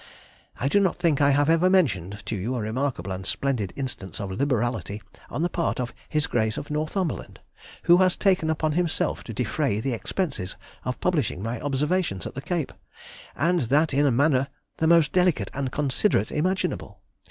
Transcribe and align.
I 0.59 0.67
do 0.67 0.79
not 0.79 0.95
think 0.95 1.21
I 1.21 1.29
have 1.29 1.47
ever 1.47 1.69
mentioned 1.69 2.23
to 2.25 2.35
you 2.35 2.55
a 2.55 2.59
remarkable 2.59 3.11
and 3.11 3.23
splendid 3.23 3.71
instance 3.75 4.19
of 4.19 4.31
liberality 4.31 4.99
on 5.29 5.43
the 5.43 5.47
part 5.49 5.79
of 5.79 5.93
His 6.09 6.25
Grace 6.25 6.57
of 6.57 6.71
Northumberland, 6.71 7.39
who 7.83 7.97
has 7.97 8.15
taken 8.15 8.49
upon 8.49 8.71
himself 8.71 9.23
to 9.25 9.31
defray 9.31 9.79
the 9.79 9.93
expenses 9.93 10.55
of 10.85 10.99
publishing 11.01 11.43
my 11.43 11.61
observations 11.61 12.25
at 12.25 12.33
the 12.33 12.41
Cape, 12.41 12.71
and 13.35 13.61
that 13.69 13.93
in 13.93 14.07
a 14.07 14.11
manner 14.11 14.47
the 14.77 14.87
most 14.87 15.11
delicate 15.11 15.51
and 15.53 15.71
considerate 15.71 16.31
imaginable. 16.31 17.03